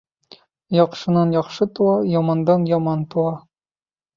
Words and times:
Яҡшынан 0.77 1.35
яҡшы 1.35 1.67
тыуа, 1.81 1.93
ямандан 2.15 2.67
яман 2.73 3.05
тыуа. 3.13 3.37